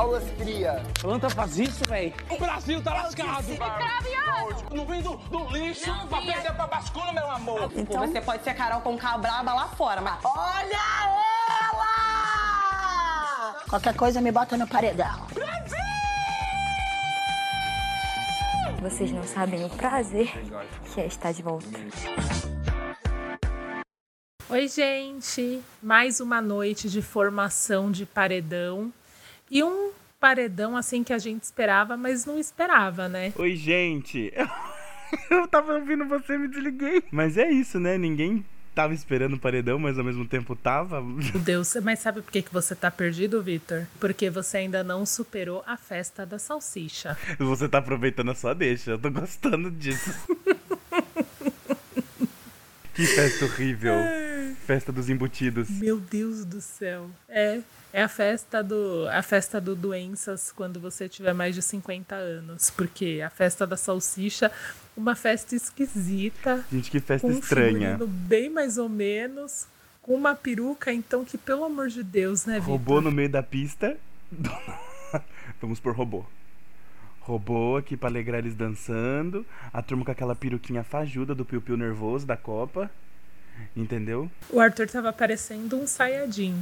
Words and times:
Aulas 0.00 0.24
cria. 0.38 0.82
Planta 0.98 1.28
faz 1.28 1.58
isso, 1.58 1.84
velho. 1.84 2.14
O 2.30 2.38
Brasil 2.38 2.82
tá 2.82 2.94
lascado. 2.94 3.44
Não 4.74 4.86
vem 4.86 5.02
do, 5.02 5.14
do 5.14 5.50
lixo 5.50 5.90
Não 5.90 6.06
pra 6.06 6.20
vinha. 6.20 6.32
perder 6.32 6.54
pra 6.54 6.66
bascula, 6.66 7.12
meu 7.12 7.30
amor. 7.30 7.70
Então 7.76 8.08
você 8.08 8.18
pode 8.18 8.42
ser 8.42 8.54
Carol 8.54 8.80
com 8.80 8.96
braba 8.96 9.52
lá 9.52 9.68
fora, 9.68 10.00
mas 10.00 10.18
Olha 10.24 10.80
ela! 11.70 13.56
Qualquer 13.68 13.94
coisa 13.94 14.22
me 14.22 14.32
bota 14.32 14.56
no 14.56 14.66
paredão. 14.66 15.26
Vocês 18.80 19.12
não 19.12 19.24
sabem 19.24 19.66
o 19.66 19.68
prazer 19.68 20.32
que 20.94 21.02
é 21.02 21.06
estar 21.06 21.32
de 21.32 21.42
volta. 21.42 21.66
Oi, 24.48 24.66
gente! 24.66 25.62
Mais 25.82 26.20
uma 26.20 26.40
noite 26.40 26.88
de 26.88 27.02
formação 27.02 27.90
de 27.90 28.06
paredão. 28.06 28.90
E 29.50 29.64
um 29.64 29.90
paredão 30.20 30.76
assim 30.76 31.02
que 31.02 31.12
a 31.12 31.18
gente 31.18 31.42
esperava, 31.42 31.96
mas 31.96 32.24
não 32.24 32.38
esperava, 32.38 33.08
né? 33.08 33.32
Oi, 33.36 33.56
gente. 33.56 34.32
Eu 35.28 35.48
tava 35.48 35.74
ouvindo 35.74 36.06
você, 36.06 36.38
me 36.38 36.46
desliguei. 36.46 37.02
Mas 37.10 37.36
é 37.36 37.50
isso, 37.50 37.80
né? 37.80 37.98
Ninguém 37.98 38.44
tava 38.72 38.94
esperando 38.94 39.34
o 39.34 39.40
paredão, 39.40 39.76
mas 39.76 39.98
ao 39.98 40.04
mesmo 40.04 40.24
tempo 40.24 40.54
tava. 40.54 41.02
Meu 41.02 41.38
Deus, 41.42 41.74
mas 41.82 41.98
sabe 41.98 42.22
por 42.22 42.30
que, 42.30 42.42
que 42.42 42.52
você 42.52 42.76
tá 42.76 42.92
perdido, 42.92 43.42
Vitor? 43.42 43.88
Porque 43.98 44.30
você 44.30 44.58
ainda 44.58 44.84
não 44.84 45.04
superou 45.04 45.64
a 45.66 45.76
festa 45.76 46.24
da 46.24 46.38
salsicha. 46.38 47.18
Você 47.38 47.68
tá 47.68 47.78
aproveitando 47.78 48.30
a 48.30 48.36
sua 48.36 48.54
deixa. 48.54 48.92
Eu 48.92 49.00
tô 49.00 49.10
gostando 49.10 49.68
disso. 49.68 50.14
que 52.94 53.04
festa 53.04 53.46
horrível. 53.46 53.94
Festa 54.66 54.92
dos 54.92 55.08
embutidos. 55.10 55.68
Meu 55.70 55.98
Deus 55.98 56.44
do 56.44 56.60
céu. 56.60 57.10
É, 57.28 57.60
é 57.92 58.02
a 58.02 58.08
festa 58.08 58.62
do 58.62 59.08
a 59.08 59.22
festa 59.22 59.60
do 59.60 59.74
doenças 59.74 60.52
quando 60.52 60.78
você 60.78 61.08
tiver 61.08 61.32
mais 61.34 61.54
de 61.54 61.62
50 61.62 62.14
anos, 62.14 62.70
porque 62.70 63.20
a 63.24 63.30
festa 63.30 63.66
da 63.66 63.76
salsicha, 63.76 64.50
uma 64.96 65.16
festa 65.16 65.56
esquisita, 65.56 66.64
Gente, 66.70 66.90
que 66.90 67.00
festa 67.00 67.26
com 67.26 67.34
um 67.34 67.38
estranha. 67.38 67.92
figurino 67.92 68.06
bem 68.06 68.48
mais 68.48 68.78
ou 68.78 68.88
menos, 68.88 69.66
com 70.02 70.14
uma 70.14 70.34
peruca, 70.34 70.92
então 70.92 71.24
que 71.24 71.36
pelo 71.36 71.64
amor 71.64 71.88
de 71.88 72.04
Deus, 72.04 72.46
né, 72.46 72.60
Vitor? 72.60 72.72
Robô 72.72 73.00
no 73.00 73.10
meio 73.10 73.28
da 73.28 73.42
pista. 73.42 73.96
Vamos 75.60 75.80
por 75.80 75.94
robô. 75.96 76.24
Robô 77.20 77.76
aqui 77.76 77.96
pra 77.96 78.08
alegrar 78.08 78.38
eles 78.38 78.54
dançando. 78.54 79.44
A 79.72 79.82
turma 79.82 80.04
com 80.04 80.10
aquela 80.10 80.34
peruquinha 80.34 80.82
fajuda 80.84 81.34
do 81.34 81.44
piu-piu 81.44 81.76
nervoso 81.76 82.26
da 82.26 82.36
Copa. 82.36 82.90
Entendeu? 83.76 84.30
O 84.50 84.60
Arthur 84.60 84.88
tava 84.88 85.12
parecendo 85.12 85.76
um 85.76 85.86
saiadinho. 85.86 86.56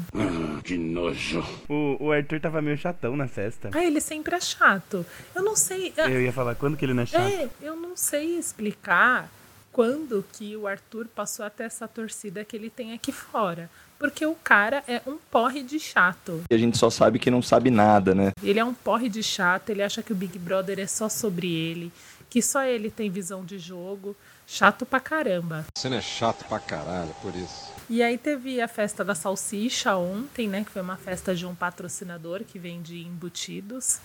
O, 1.68 1.96
o 2.06 2.12
Arthur 2.12 2.40
tava 2.40 2.60
meio 2.62 2.76
chatão 2.76 3.16
na 3.16 3.26
festa. 3.28 3.70
Ah, 3.74 3.84
ele 3.84 4.00
sempre 4.00 4.34
é 4.36 4.40
chato. 4.40 5.04
Eu 5.34 5.42
não 5.42 5.56
sei. 5.56 5.92
é- 5.96 6.06
Eu 6.06 6.20
ia 6.22 6.32
falar 6.32 6.54
quando 6.54 6.76
que 6.76 6.84
ele 6.84 6.94
não 6.94 7.02
é 7.02 7.06
chato. 7.06 7.22
É, 7.26 7.48
eu 7.62 7.76
não 7.76 7.96
sei 7.96 8.38
explicar 8.38 9.30
quando 9.72 10.24
que 10.32 10.56
o 10.56 10.66
Arthur 10.66 11.06
passou 11.14 11.44
até 11.44 11.64
essa 11.64 11.86
torcida 11.86 12.44
que 12.44 12.56
ele 12.56 12.70
tem 12.70 12.92
aqui 12.92 13.12
fora. 13.12 13.70
Porque 13.98 14.24
o 14.24 14.34
cara 14.34 14.82
é 14.86 15.00
um 15.06 15.16
porre 15.30 15.62
de 15.62 15.78
chato. 15.80 16.42
E 16.50 16.54
a 16.54 16.58
gente 16.58 16.78
só 16.78 16.88
sabe 16.88 17.18
que 17.18 17.30
não 17.30 17.42
sabe 17.42 17.70
nada, 17.70 18.14
né? 18.14 18.30
Ele 18.42 18.58
é 18.60 18.64
um 18.64 18.74
porre 18.74 19.08
de 19.08 19.22
chato, 19.22 19.70
ele 19.70 19.82
acha 19.82 20.02
que 20.02 20.12
o 20.12 20.16
Big 20.16 20.38
Brother 20.38 20.78
é 20.78 20.86
só 20.86 21.08
sobre 21.08 21.52
ele, 21.52 21.92
que 22.30 22.40
só 22.40 22.62
ele 22.62 22.90
tem 22.90 23.10
visão 23.10 23.44
de 23.44 23.58
jogo. 23.58 24.14
Chato 24.50 24.86
pra 24.86 24.98
caramba. 24.98 25.66
Você 25.76 25.90
não 25.90 25.98
é 25.98 26.00
chato 26.00 26.42
pra 26.46 26.58
caralho, 26.58 27.14
por 27.20 27.34
isso. 27.36 27.70
E 27.90 28.02
aí 28.02 28.16
teve 28.16 28.62
a 28.62 28.66
festa 28.66 29.04
da 29.04 29.14
salsicha 29.14 29.94
ontem, 29.94 30.48
né? 30.48 30.64
Que 30.64 30.70
foi 30.70 30.80
uma 30.80 30.96
festa 30.96 31.34
de 31.34 31.44
um 31.44 31.54
patrocinador 31.54 32.42
que 32.44 32.58
vende 32.58 32.98
embutidos. 32.98 34.00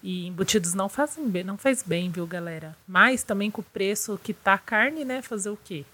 E 0.00 0.28
embutidos 0.28 0.72
não 0.72 0.88
fazem 0.88 1.28
bem, 1.28 1.42
não 1.42 1.58
faz 1.58 1.82
bem, 1.82 2.10
viu, 2.10 2.24
galera? 2.28 2.76
Mas 2.86 3.24
também 3.24 3.50
com 3.50 3.60
o 3.60 3.64
preço 3.64 4.18
que 4.22 4.32
tá 4.32 4.54
a 4.54 4.58
carne, 4.58 5.04
né? 5.04 5.20
Fazer 5.20 5.50
o 5.50 5.58
quê? 5.64 5.84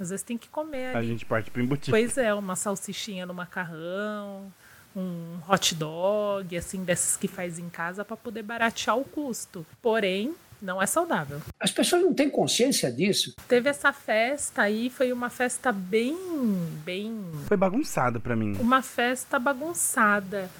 Às 0.00 0.10
vezes 0.10 0.24
tem 0.24 0.36
que 0.36 0.48
comer 0.48 0.94
A 0.96 0.98
ali. 0.98 1.06
gente 1.06 1.24
parte 1.24 1.48
pro 1.48 1.62
embutido. 1.62 1.92
Pois 1.92 2.18
é, 2.18 2.34
uma 2.34 2.56
salsichinha 2.56 3.24
no 3.24 3.34
macarrão, 3.34 4.52
um 4.96 5.38
hot 5.48 5.76
dog, 5.76 6.56
assim, 6.56 6.82
desses 6.82 7.16
que 7.16 7.28
faz 7.28 7.56
em 7.58 7.68
casa 7.68 8.04
para 8.04 8.16
poder 8.16 8.42
baratear 8.42 8.98
o 8.98 9.04
custo. 9.04 9.64
Porém, 9.80 10.34
não 10.60 10.80
é 10.82 10.86
saudável. 10.86 11.40
As 11.60 11.70
pessoas 11.70 12.02
não 12.02 12.12
têm 12.12 12.28
consciência 12.28 12.90
disso. 12.90 13.34
Teve 13.46 13.68
essa 13.70 13.92
festa 13.92 14.62
aí, 14.62 14.90
foi 14.90 15.12
uma 15.12 15.30
festa 15.30 15.70
bem, 15.72 16.16
bem, 16.84 17.16
Foi 17.46 17.56
bagunçado 17.56 18.20
pra 18.20 18.34
mim. 18.36 18.56
uma 18.60 18.82
festa 18.82 19.38
bagunçada. 19.38 20.50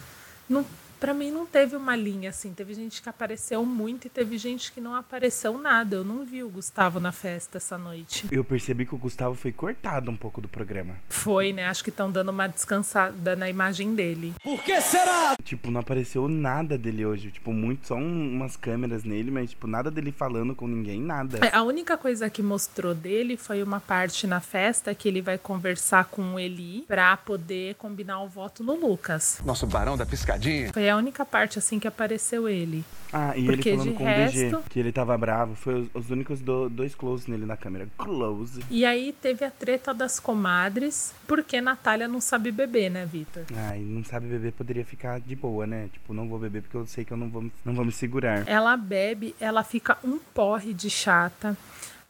Não, 0.48 0.64
para 0.98 1.14
mim 1.14 1.30
não 1.30 1.46
teve 1.46 1.76
uma 1.76 1.94
linha 1.96 2.30
assim. 2.30 2.52
Teve 2.52 2.74
gente 2.74 3.00
que 3.02 3.08
apareceu 3.08 3.64
muito 3.64 4.06
e 4.06 4.10
teve 4.10 4.36
gente 4.38 4.72
que 4.72 4.80
não 4.80 4.94
apareceu 4.94 5.56
nada. 5.58 5.96
Eu 5.96 6.04
não 6.04 6.24
vi 6.24 6.42
o 6.42 6.48
Gustavo 6.48 7.00
na 7.00 7.12
festa 7.12 7.58
essa 7.58 7.76
noite. 7.78 8.26
Eu 8.30 8.44
percebi 8.44 8.84
que 8.86 8.94
o 8.94 8.98
Gustavo 8.98 9.34
foi 9.34 9.52
cortado 9.52 10.10
um 10.10 10.16
pouco 10.16 10.40
do 10.40 10.48
programa. 10.48 10.96
Foi, 11.08 11.52
né? 11.52 11.66
Acho 11.66 11.82
que 11.84 11.90
estão 11.90 12.10
dando 12.10 12.30
uma 12.30 12.46
descansada 12.46 13.34
na 13.36 13.48
imagem 13.48 13.94
dele. 13.94 14.34
Por 14.42 14.62
que 14.62 14.80
será? 14.80 15.36
Tipo, 15.42 15.70
não 15.70 15.80
apareceu 15.80 16.28
nada 16.28 16.76
dele 16.78 17.04
hoje. 17.06 17.30
Tipo, 17.30 17.52
muito, 17.52 17.86
só 17.88 17.94
um- 17.96 18.36
umas 18.36 18.56
câmeras 18.56 19.04
nele, 19.04 19.30
mas, 19.30 19.50
tipo, 19.50 19.66
nada 19.66 19.90
dele 19.90 20.12
falando 20.12 20.54
com 20.54 20.66
ninguém, 20.66 21.00
nada. 21.00 21.38
É, 21.46 21.56
A 21.56 21.62
única 21.62 21.96
coisa 21.96 22.30
que 22.30 22.42
mostrou 22.42 22.94
dele 22.94 23.36
foi 23.36 23.62
uma 23.62 23.80
parte 23.80 24.26
na 24.26 24.40
festa 24.40 24.94
que 24.94 25.08
ele 25.08 25.20
vai 25.20 25.36
conversar 25.38 26.04
com 26.06 26.34
o 26.34 26.38
Eli 26.40 26.84
pra 26.86 27.16
poder 27.16 27.74
combinar 27.76 28.20
o 28.22 28.28
voto 28.28 28.62
no 28.62 28.74
Lucas. 28.74 29.40
Nosso 29.44 29.66
barão 29.66 29.96
da 29.96 30.06
piscadinha. 30.06 30.72
Foi 30.72 30.87
a 30.88 30.96
única 30.96 31.24
parte 31.24 31.58
assim 31.58 31.78
que 31.78 31.86
apareceu 31.88 32.48
ele. 32.48 32.84
Ah, 33.12 33.36
e 33.36 33.46
Porque 33.46 33.70
ele 33.70 33.78
falando 33.78 33.94
com 33.96 34.04
o 34.04 34.06
DG 34.06 34.42
resto- 34.50 34.64
que 34.68 34.78
ele 34.78 34.92
tava 34.92 35.16
bravo. 35.16 35.54
Foi 35.54 35.74
os, 35.80 35.88
os 35.94 36.10
únicos 36.10 36.40
do- 36.40 36.68
dois 36.68 36.94
close 36.94 37.30
nele 37.30 37.46
na 37.46 37.56
câmera. 37.56 37.88
Close. 37.96 38.62
E 38.70 38.84
aí 38.84 39.14
teve 39.22 39.44
a 39.44 39.50
treta 39.50 39.94
das 39.94 40.20
comadres, 40.20 41.14
porque 41.26 41.60
Natália 41.60 42.06
não 42.06 42.20
sabe 42.20 42.50
beber, 42.52 42.90
né, 42.90 43.06
Vitor? 43.06 43.44
Ai, 43.56 43.78
não 43.80 44.04
sabe 44.04 44.26
beber, 44.26 44.52
poderia 44.52 44.84
ficar 44.84 45.20
de 45.20 45.34
boa, 45.34 45.66
né? 45.66 45.88
Tipo, 45.92 46.12
não 46.12 46.28
vou 46.28 46.38
beber 46.38 46.62
porque 46.62 46.76
eu 46.76 46.86
sei 46.86 47.04
que 47.04 47.12
eu 47.12 47.16
não 47.16 47.30
vou, 47.30 47.50
não 47.64 47.72
vou 47.74 47.84
me 47.84 47.92
segurar. 47.92 48.46
Ela 48.46 48.76
bebe, 48.76 49.34
ela 49.40 49.64
fica 49.64 49.96
um 50.04 50.18
porre 50.18 50.74
de 50.74 50.90
chata. 50.90 51.56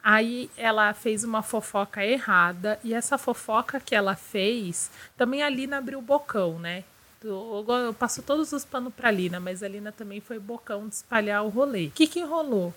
Aí 0.02 0.48
ela 0.56 0.92
fez 0.94 1.22
uma 1.24 1.42
fofoca 1.42 2.04
errada 2.04 2.78
e 2.82 2.94
essa 2.94 3.18
fofoca 3.18 3.78
que 3.80 3.94
ela 3.94 4.14
fez, 4.14 4.90
também 5.16 5.42
a 5.42 5.48
Lina 5.50 5.78
abriu 5.78 5.98
o 5.98 6.02
bocão, 6.02 6.58
né? 6.58 6.84
Eu, 7.22 7.94
passo 7.98 8.22
todos 8.22 8.52
os 8.52 8.64
panos 8.64 8.92
pra 8.94 9.10
Lina, 9.10 9.40
mas 9.40 9.62
a 9.62 9.68
Lina 9.68 9.90
também 9.90 10.20
foi 10.20 10.38
bocão 10.38 10.88
de 10.88 10.94
espalhar 10.94 11.44
o 11.44 11.48
rolê. 11.48 11.86
O 11.86 11.90
que 11.90 12.06
que 12.06 12.22
rolou? 12.22 12.72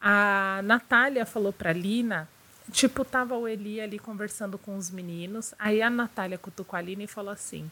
A 0.00 0.60
Natália 0.64 1.26
falou 1.26 1.52
pra 1.52 1.72
Lina, 1.72 2.28
tipo, 2.72 3.04
tava 3.04 3.36
o 3.36 3.46
Eli 3.46 3.80
ali 3.80 3.98
conversando 3.98 4.56
com 4.56 4.76
os 4.76 4.90
meninos, 4.90 5.52
aí 5.58 5.82
a 5.82 5.90
Natália 5.90 6.38
cutucou 6.38 6.78
a 6.78 6.80
Lina 6.80 7.02
e 7.02 7.06
falou 7.06 7.32
assim, 7.32 7.70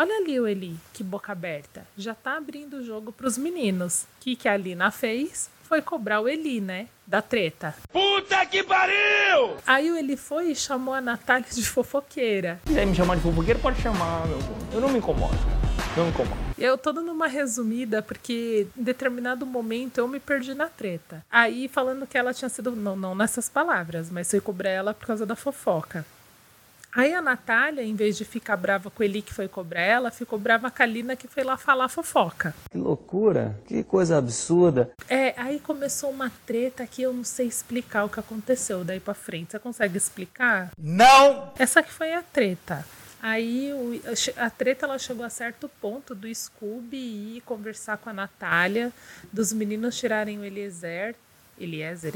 Olha 0.00 0.14
ali 0.18 0.38
o 0.38 0.46
Eli, 0.46 0.76
que 0.92 1.02
boca 1.02 1.32
aberta. 1.32 1.84
Já 1.96 2.14
tá 2.14 2.36
abrindo 2.36 2.74
o 2.74 2.84
jogo 2.84 3.10
pros 3.10 3.36
meninos. 3.36 4.02
O 4.02 4.06
que, 4.20 4.36
que 4.36 4.48
a 4.48 4.56
Lina 4.56 4.92
fez? 4.92 5.50
Foi 5.64 5.82
cobrar 5.82 6.20
o 6.20 6.28
Eli, 6.28 6.60
né? 6.60 6.86
Da 7.04 7.20
treta. 7.20 7.74
Puta 7.92 8.46
que 8.46 8.62
pariu! 8.62 9.56
Aí 9.66 9.90
o 9.90 9.96
Eli 9.96 10.16
foi 10.16 10.52
e 10.52 10.54
chamou 10.54 10.94
a 10.94 11.00
Natália 11.00 11.48
de 11.50 11.66
fofoqueira. 11.66 12.60
Se 12.62 12.68
quiser 12.68 12.86
me 12.86 12.94
chamar 12.94 13.16
de 13.16 13.22
fofoqueiro, 13.22 13.58
pode 13.58 13.82
chamar, 13.82 14.24
meu. 14.28 14.38
Eu 14.72 14.80
não 14.80 14.88
me 14.88 14.98
incomodo. 14.98 15.57
Não 15.96 16.08
incomodo. 16.08 16.36
Eu 16.56 16.76
tô 16.76 16.92
dando 16.92 17.10
uma 17.12 17.26
resumida 17.26 18.02
porque 18.02 18.66
em 18.76 18.82
determinado 18.82 19.44
momento 19.46 19.98
eu 19.98 20.08
me 20.08 20.20
perdi 20.20 20.54
na 20.54 20.68
treta. 20.68 21.24
Aí 21.30 21.68
falando 21.68 22.06
que 22.06 22.16
ela 22.18 22.34
tinha 22.34 22.48
sido. 22.48 22.72
Não, 22.72 22.96
não 22.96 23.14
nessas 23.14 23.48
palavras, 23.48 24.10
mas 24.10 24.30
foi 24.30 24.40
cobrar 24.40 24.70
ela 24.70 24.94
por 24.94 25.06
causa 25.06 25.24
da 25.26 25.34
fofoca. 25.36 26.04
Aí 26.94 27.12
a 27.14 27.20
Natália, 27.20 27.82
em 27.82 27.94
vez 27.94 28.16
de 28.16 28.24
ficar 28.24 28.56
brava 28.56 28.90
com 28.90 29.02
o 29.02 29.04
Eli 29.04 29.20
que 29.20 29.32
foi 29.32 29.46
cobrar 29.46 29.82
ela, 29.82 30.10
ficou 30.10 30.38
brava 30.38 30.70
com 30.70 30.82
a 30.82 30.86
Lina 30.86 31.14
que 31.14 31.28
foi 31.28 31.44
lá 31.44 31.56
falar 31.56 31.88
fofoca. 31.88 32.54
Que 32.70 32.78
loucura. 32.78 33.56
Que 33.66 33.84
coisa 33.84 34.16
absurda. 34.16 34.90
É, 35.08 35.34
aí 35.36 35.60
começou 35.60 36.10
uma 36.10 36.32
treta 36.46 36.86
que 36.86 37.02
eu 37.02 37.12
não 37.12 37.24
sei 37.24 37.46
explicar 37.46 38.04
o 38.04 38.08
que 38.08 38.18
aconteceu 38.18 38.84
daí 38.84 39.00
pra 39.00 39.14
frente. 39.14 39.52
Você 39.52 39.58
consegue 39.58 39.98
explicar? 39.98 40.70
Não! 40.78 41.52
Essa 41.58 41.82
que 41.82 41.92
foi 41.92 42.14
a 42.14 42.22
treta. 42.22 42.84
Aí 43.20 43.72
o- 43.72 44.00
a 44.36 44.48
treta 44.50 44.86
ela 44.86 44.98
chegou 44.98 45.24
a 45.24 45.30
certo 45.30 45.68
ponto 45.80 46.14
do 46.14 46.32
Scooby 46.32 47.36
ir 47.36 47.40
conversar 47.44 47.96
com 47.98 48.08
a 48.08 48.12
Natália, 48.12 48.92
dos 49.32 49.52
meninos 49.52 49.96
tirarem 49.98 50.38
o 50.38 50.44
Eliezer. 50.44 51.14
Eliezer. 51.58 52.12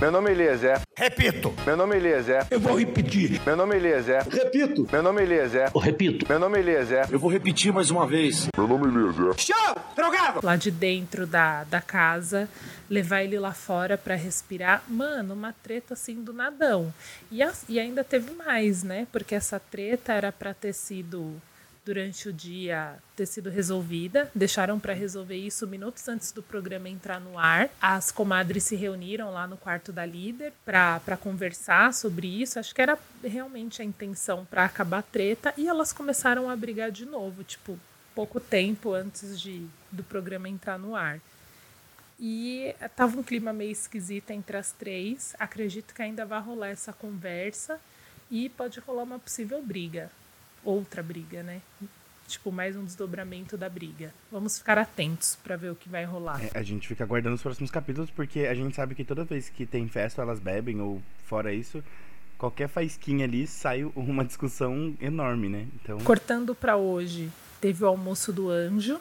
Meu 0.00 0.10
nome 0.10 0.30
é 0.30 0.32
Eliezer. 0.32 0.80
Repito. 0.96 1.54
Meu 1.66 1.76
nome 1.76 1.94
é 1.94 1.98
Eliezer. 1.98 2.46
Eu 2.50 2.58
vou 2.58 2.76
repetir. 2.78 3.40
Meu 3.44 3.54
nome 3.54 3.74
é 3.74 3.78
Eliezer. 3.78 4.26
Repito. 4.28 4.88
Meu 4.90 5.02
nome 5.02 5.20
é 5.20 5.24
Eliezer. 5.24 5.70
Eu 5.74 5.80
repito. 5.80 6.26
Meu 6.28 6.38
nome 6.40 6.56
é 6.58 6.60
Eliezer. 6.60 7.08
Eu 7.12 7.18
vou 7.18 7.30
repetir 7.30 7.72
mais 7.72 7.90
uma 7.90 8.06
vez. 8.06 8.48
Meu 8.56 8.66
nome 8.66 8.86
é 8.86 8.88
Eliezer. 8.90 9.34
Show! 9.38 9.76
Drogado! 9.94 10.40
Lá 10.42 10.56
de 10.56 10.70
dentro 10.70 11.26
da, 11.26 11.64
da 11.64 11.80
casa, 11.80 12.48
levar 12.88 13.22
ele 13.22 13.38
lá 13.38 13.52
fora 13.52 13.98
pra 13.98 14.14
respirar. 14.16 14.82
Mano, 14.88 15.34
uma 15.34 15.52
treta 15.62 15.92
assim 15.94 16.22
do 16.24 16.32
nadão. 16.32 16.92
E, 17.30 17.42
a- 17.42 17.52
e 17.68 17.78
ainda 17.78 18.02
teve 18.02 18.32
mais, 18.32 18.82
né? 18.82 19.06
Porque 19.12 19.34
essa 19.34 19.60
treta 19.60 20.12
era 20.14 20.32
pra 20.32 20.54
ter 20.54 20.72
sido 20.72 21.34
durante 21.84 22.28
o 22.28 22.32
dia 22.32 22.96
ter 23.16 23.26
sido 23.26 23.50
resolvida. 23.50 24.30
Deixaram 24.34 24.78
para 24.78 24.92
resolver 24.92 25.36
isso 25.36 25.66
minutos 25.66 26.06
antes 26.08 26.32
do 26.32 26.42
programa 26.42 26.88
entrar 26.88 27.20
no 27.20 27.38
ar. 27.38 27.68
As 27.80 28.10
comadres 28.10 28.64
se 28.64 28.76
reuniram 28.76 29.32
lá 29.32 29.46
no 29.46 29.56
quarto 29.56 29.92
da 29.92 30.06
líder 30.06 30.52
para 30.64 31.16
conversar 31.20 31.92
sobre 31.92 32.26
isso. 32.42 32.58
Acho 32.58 32.74
que 32.74 32.82
era 32.82 32.98
realmente 33.22 33.82
a 33.82 33.84
intenção 33.84 34.44
para 34.44 34.64
acabar 34.64 34.98
a 34.98 35.02
treta 35.02 35.52
e 35.56 35.68
elas 35.68 35.92
começaram 35.92 36.48
a 36.48 36.56
brigar 36.56 36.90
de 36.90 37.04
novo, 37.04 37.42
tipo, 37.42 37.78
pouco 38.14 38.38
tempo 38.38 38.92
antes 38.92 39.40
de 39.40 39.66
do 39.90 40.02
programa 40.02 40.48
entrar 40.48 40.78
no 40.78 40.94
ar. 40.96 41.20
E 42.18 42.74
tava 42.94 43.18
um 43.18 43.22
clima 43.22 43.52
meio 43.52 43.72
esquisito 43.72 44.30
entre 44.30 44.56
as 44.56 44.70
três. 44.70 45.34
Acredito 45.38 45.92
que 45.92 46.02
ainda 46.02 46.24
vai 46.24 46.40
rolar 46.40 46.68
essa 46.68 46.92
conversa 46.92 47.80
e 48.30 48.48
pode 48.48 48.78
rolar 48.80 49.02
uma 49.02 49.18
possível 49.18 49.60
briga 49.60 50.10
outra 50.64 51.02
briga, 51.02 51.42
né? 51.42 51.60
Tipo, 52.26 52.50
mais 52.50 52.76
um 52.76 52.84
desdobramento 52.84 53.56
da 53.56 53.68
briga. 53.68 54.12
Vamos 54.30 54.58
ficar 54.58 54.78
atentos 54.78 55.36
para 55.42 55.56
ver 55.56 55.70
o 55.70 55.74
que 55.74 55.88
vai 55.88 56.04
rolar. 56.04 56.42
É, 56.42 56.50
a 56.58 56.62
gente 56.62 56.88
fica 56.88 57.04
aguardando 57.04 57.34
os 57.34 57.42
próximos 57.42 57.70
capítulos 57.70 58.10
porque 58.10 58.40
a 58.40 58.54
gente 58.54 58.74
sabe 58.74 58.94
que 58.94 59.04
toda 59.04 59.24
vez 59.24 59.48
que 59.48 59.66
tem 59.66 59.86
festa 59.88 60.22
elas 60.22 60.38
bebem 60.38 60.80
ou 60.80 61.02
fora 61.26 61.52
isso, 61.52 61.84
qualquer 62.38 62.68
faísquinha 62.68 63.24
ali 63.24 63.46
sai 63.46 63.84
uma 63.94 64.24
discussão 64.24 64.96
enorme, 65.00 65.48
né? 65.48 65.66
Então, 65.74 65.98
cortando 66.00 66.54
para 66.54 66.76
hoje, 66.76 67.30
teve 67.60 67.84
o 67.84 67.86
almoço 67.86 68.32
do 68.32 68.50
anjo, 68.50 69.00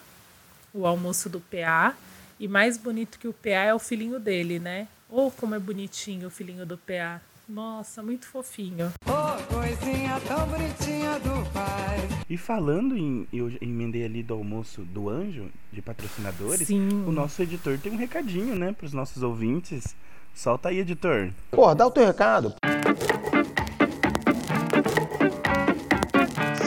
o 0.74 0.86
almoço 0.86 1.30
do 1.30 1.40
PA, 1.40 1.96
e 2.40 2.48
mais 2.48 2.78
bonito 2.78 3.18
que 3.18 3.28
o 3.28 3.34
PA 3.34 3.50
é 3.50 3.74
o 3.74 3.80
filhinho 3.80 4.20
dele, 4.20 4.60
né? 4.60 4.88
Ou 5.10 5.28
oh, 5.28 5.32
como 5.32 5.56
é 5.56 5.60
bonitinho 5.60 6.28
o 6.28 6.32
filhinho 6.32 6.66
do 6.66 6.78
PA. 6.78 7.22
Nossa, 7.52 8.02
muito 8.02 8.26
fofinho. 8.28 8.94
Oh, 9.06 9.54
coisinha 9.54 10.18
tão 10.26 10.48
bonitinha 10.48 11.20
do 11.20 11.52
pai. 11.52 11.98
E 12.30 12.38
falando 12.38 12.98
em. 12.98 13.28
Eu 13.34 13.52
emendei 13.60 14.06
ali 14.06 14.24
do 14.24 14.34
almoço 14.34 14.84
do 14.84 15.10
anjo, 15.10 15.52
de 15.70 15.82
patrocinadores. 15.82 16.66
Sim. 16.66 17.04
O 17.06 17.12
nosso 17.12 17.42
editor 17.42 17.78
tem 17.78 17.92
um 17.92 17.98
recadinho, 17.98 18.56
né, 18.56 18.72
pros 18.72 18.94
nossos 18.94 19.22
ouvintes. 19.22 19.94
Solta 20.34 20.70
aí, 20.70 20.80
editor. 20.80 21.30
Pô, 21.52 21.76
dá 21.76 21.86
o 21.86 21.92
teu 21.92 22.06
recado. 22.06 22.56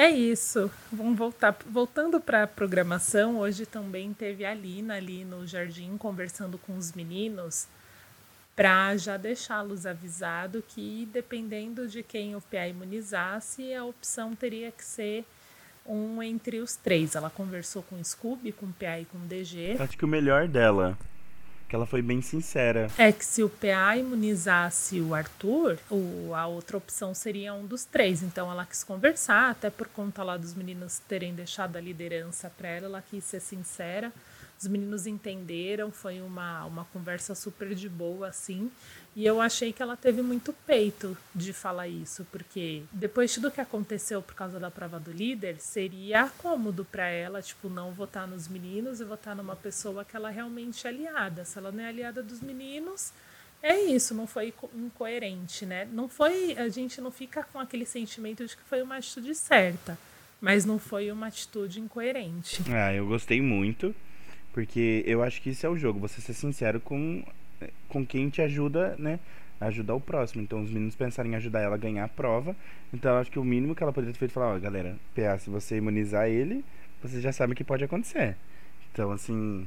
É 0.00 0.08
isso. 0.08 0.70
Vamos 0.90 1.18
voltar. 1.18 1.54
Voltando 1.66 2.18
para 2.18 2.44
a 2.44 2.46
programação, 2.46 3.38
hoje 3.38 3.66
também 3.66 4.14
teve 4.14 4.46
a 4.46 4.54
Lina 4.54 4.94
ali 4.94 5.26
no 5.26 5.46
jardim 5.46 5.98
conversando 5.98 6.56
com 6.56 6.74
os 6.74 6.94
meninos 6.94 7.68
para 8.56 8.96
já 8.96 9.18
deixá-los 9.18 9.84
avisado 9.84 10.64
que 10.66 11.06
dependendo 11.12 11.86
de 11.86 12.02
quem 12.02 12.34
o 12.34 12.40
PA 12.40 12.66
imunizasse, 12.66 13.74
a 13.74 13.84
opção 13.84 14.34
teria 14.34 14.72
que 14.72 14.82
ser 14.82 15.22
um 15.84 16.22
entre 16.22 16.60
os 16.60 16.76
três. 16.76 17.14
Ela 17.14 17.28
conversou 17.28 17.82
com 17.82 17.96
o 17.96 18.02
Scooby, 18.02 18.52
com 18.52 18.64
o 18.64 18.72
PA 18.72 19.00
e 19.00 19.04
com 19.04 19.18
o 19.18 19.26
DG. 19.26 19.76
Acho 19.78 19.98
que 19.98 20.04
o 20.06 20.08
melhor 20.08 20.48
dela 20.48 20.96
que 21.70 21.76
ela 21.76 21.86
foi 21.86 22.02
bem 22.02 22.20
sincera. 22.20 22.88
É 22.98 23.12
que 23.12 23.24
se 23.24 23.44
o 23.44 23.48
PA 23.48 23.96
imunizasse 23.96 25.00
o 25.00 25.14
Arthur, 25.14 25.78
o, 25.88 26.34
a 26.34 26.44
outra 26.48 26.76
opção 26.76 27.14
seria 27.14 27.54
um 27.54 27.64
dos 27.64 27.84
três. 27.84 28.24
Então 28.24 28.50
ela 28.50 28.66
quis 28.66 28.82
conversar, 28.82 29.52
até 29.52 29.70
por 29.70 29.86
conta 29.86 30.24
lá 30.24 30.36
dos 30.36 30.52
meninos 30.52 30.98
terem 31.06 31.32
deixado 31.32 31.76
a 31.76 31.80
liderança 31.80 32.50
para 32.50 32.68
ela, 32.68 32.86
ela 32.86 33.04
quis 33.08 33.22
ser 33.22 33.38
sincera. 33.38 34.12
Os 34.60 34.68
meninos 34.68 35.06
entenderam, 35.06 35.90
foi 35.90 36.20
uma, 36.20 36.66
uma 36.66 36.84
conversa 36.84 37.34
super 37.34 37.74
de 37.74 37.88
boa, 37.88 38.28
assim. 38.28 38.70
E 39.16 39.24
eu 39.24 39.40
achei 39.40 39.72
que 39.72 39.82
ela 39.82 39.96
teve 39.96 40.20
muito 40.20 40.52
peito 40.66 41.16
de 41.34 41.54
falar 41.54 41.88
isso, 41.88 42.26
porque 42.30 42.82
depois 42.92 43.30
de 43.30 43.36
tudo 43.36 43.50
que 43.50 43.60
aconteceu 43.62 44.20
por 44.20 44.34
causa 44.34 44.60
da 44.60 44.70
prova 44.70 45.00
do 45.00 45.10
líder, 45.10 45.58
seria 45.58 46.30
cômodo 46.36 46.84
para 46.84 47.08
ela, 47.08 47.40
tipo, 47.40 47.70
não 47.70 47.92
votar 47.92 48.28
nos 48.28 48.48
meninos 48.48 49.00
e 49.00 49.04
votar 49.04 49.34
numa 49.34 49.56
pessoa 49.56 50.04
que 50.04 50.14
ela 50.14 50.28
realmente 50.28 50.86
é 50.86 50.90
aliada. 50.90 51.42
Se 51.46 51.56
ela 51.56 51.72
não 51.72 51.82
é 51.82 51.88
aliada 51.88 52.22
dos 52.22 52.42
meninos, 52.42 53.14
é 53.62 53.80
isso, 53.80 54.14
não 54.14 54.26
foi 54.26 54.52
incoerente, 54.74 55.64
né? 55.64 55.88
Não 55.90 56.06
foi, 56.06 56.54
a 56.58 56.68
gente 56.68 57.00
não 57.00 57.10
fica 57.10 57.42
com 57.44 57.58
aquele 57.58 57.86
sentimento 57.86 58.46
de 58.46 58.54
que 58.54 58.62
foi 58.64 58.82
uma 58.82 58.96
atitude 58.96 59.34
certa, 59.34 59.98
mas 60.38 60.66
não 60.66 60.78
foi 60.78 61.10
uma 61.10 61.28
atitude 61.28 61.80
incoerente. 61.80 62.62
Ah, 62.70 62.92
eu 62.92 63.06
gostei 63.06 63.40
muito. 63.40 63.94
Porque 64.52 65.02
eu 65.06 65.22
acho 65.22 65.40
que 65.40 65.50
isso 65.50 65.64
é 65.64 65.68
o 65.68 65.76
jogo, 65.76 65.98
você 66.00 66.20
ser 66.20 66.34
sincero 66.34 66.80
com, 66.80 67.22
com 67.88 68.04
quem 68.04 68.28
te 68.28 68.42
ajuda, 68.42 68.96
né? 68.98 69.20
Ajudar 69.60 69.94
o 69.94 70.00
próximo. 70.00 70.42
Então 70.42 70.62
os 70.62 70.70
meninos 70.70 70.94
pensaram 70.94 71.30
em 71.30 71.36
ajudar 71.36 71.60
ela 71.60 71.74
a 71.74 71.78
ganhar 71.78 72.04
a 72.04 72.08
prova. 72.08 72.56
Então 72.92 73.12
eu 73.12 73.18
acho 73.18 73.30
que 73.30 73.38
o 73.38 73.44
mínimo 73.44 73.74
que 73.74 73.82
ela 73.82 73.92
poderia 73.92 74.12
ter 74.12 74.18
feito 74.18 74.32
é 74.32 74.34
falar, 74.34 74.54
ó, 74.54 74.58
galera, 74.58 74.96
PA, 75.14 75.38
se 75.38 75.50
você 75.50 75.76
imunizar 75.76 76.28
ele, 76.28 76.64
você 77.02 77.20
já 77.20 77.32
sabe 77.32 77.52
o 77.52 77.56
que 77.56 77.64
pode 77.64 77.84
acontecer. 77.84 78.36
Então, 78.92 79.12
assim, 79.12 79.66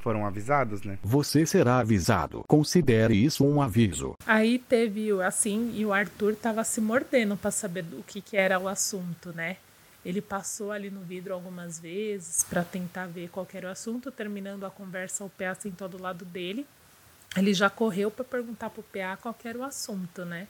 foram 0.00 0.26
avisados, 0.26 0.82
né? 0.82 0.98
Você 1.02 1.46
será 1.46 1.78
avisado. 1.78 2.44
Considere 2.48 3.14
isso 3.14 3.46
um 3.46 3.62
aviso. 3.62 4.14
Aí 4.26 4.58
teve 4.58 5.10
assim, 5.22 5.72
e 5.74 5.86
o 5.86 5.92
Arthur 5.92 6.34
tava 6.34 6.64
se 6.64 6.80
mordendo 6.80 7.36
para 7.36 7.50
saber 7.50 7.84
o 7.92 8.02
que, 8.02 8.20
que 8.20 8.36
era 8.36 8.58
o 8.58 8.66
assunto, 8.66 9.32
né? 9.32 9.56
Ele 10.04 10.20
passou 10.20 10.72
ali 10.72 10.90
no 10.90 11.00
vidro 11.00 11.32
algumas 11.32 11.78
vezes 11.78 12.44
para 12.44 12.64
tentar 12.64 13.06
ver 13.06 13.28
qual 13.28 13.46
era 13.54 13.68
o 13.68 13.70
assunto. 13.70 14.10
Terminando 14.10 14.64
a 14.64 14.70
conversa, 14.70 15.24
o 15.24 15.30
PA 15.30 15.54
sentou 15.54 15.88
do 15.88 16.00
lado 16.00 16.24
dele. 16.24 16.66
Ele 17.36 17.54
já 17.54 17.70
correu 17.70 18.10
para 18.10 18.24
perguntar 18.24 18.70
pro 18.70 18.82
PA 18.82 19.16
qual 19.16 19.34
era 19.44 19.58
o 19.58 19.62
assunto, 19.62 20.24
né? 20.24 20.48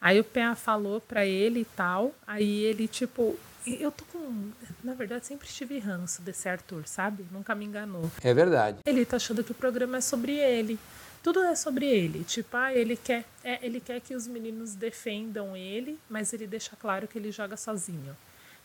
Aí 0.00 0.18
o 0.18 0.24
PA 0.24 0.54
falou 0.54 1.00
para 1.00 1.24
ele 1.24 1.60
e 1.60 1.64
tal. 1.64 2.14
Aí 2.26 2.64
ele, 2.64 2.88
tipo, 2.88 3.38
eu 3.66 3.92
tô 3.92 4.04
com. 4.06 4.50
Na 4.82 4.94
verdade, 4.94 5.26
sempre 5.26 5.46
tive 5.46 5.78
ranço 5.78 6.22
desse 6.22 6.48
Arthur, 6.48 6.86
sabe? 6.86 7.24
Nunca 7.30 7.54
me 7.54 7.64
enganou. 7.64 8.10
É 8.22 8.34
verdade. 8.34 8.78
Ele 8.84 9.04
tá 9.04 9.16
achando 9.16 9.44
que 9.44 9.52
o 9.52 9.54
programa 9.54 9.98
é 9.98 10.00
sobre 10.00 10.32
ele. 10.32 10.78
Tudo 11.22 11.40
é 11.40 11.54
sobre 11.54 11.86
ele. 11.86 12.24
Tipo, 12.24 12.56
ah, 12.56 12.72
ele 12.72 12.96
quer, 12.96 13.24
é, 13.44 13.64
ele 13.64 13.78
quer 13.78 14.00
que 14.00 14.14
os 14.14 14.26
meninos 14.26 14.74
defendam 14.74 15.54
ele, 15.54 15.98
mas 16.08 16.32
ele 16.32 16.46
deixa 16.46 16.74
claro 16.76 17.06
que 17.06 17.18
ele 17.18 17.30
joga 17.30 17.56
sozinho. 17.56 18.16